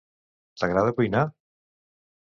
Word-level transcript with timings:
T'agrada 0.61 0.95
cuinar? 1.01 1.23